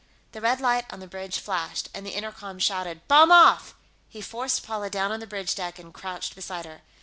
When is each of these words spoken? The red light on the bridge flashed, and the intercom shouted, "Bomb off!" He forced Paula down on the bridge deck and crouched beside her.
The 0.31 0.41
red 0.41 0.59
light 0.59 0.91
on 0.91 0.99
the 0.99 1.05
bridge 1.05 1.37
flashed, 1.37 1.89
and 1.93 2.03
the 2.03 2.15
intercom 2.15 2.57
shouted, 2.57 3.07
"Bomb 3.07 3.31
off!" 3.31 3.75
He 4.09 4.19
forced 4.19 4.63
Paula 4.63 4.89
down 4.89 5.11
on 5.11 5.19
the 5.19 5.27
bridge 5.27 5.53
deck 5.53 5.77
and 5.77 5.93
crouched 5.93 6.33
beside 6.33 6.65
her. 6.65 6.81